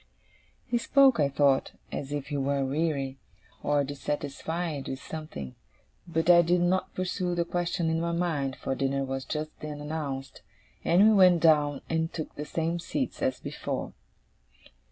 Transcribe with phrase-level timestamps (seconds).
[0.65, 3.19] He spoke, I thought, as if he were weary,
[3.61, 5.53] or dissatisfied with something;
[6.07, 9.79] but I did not pursue the question in my mind, for dinner was just then
[9.79, 10.41] announced,
[10.83, 13.93] and we went down and took the same seats as before.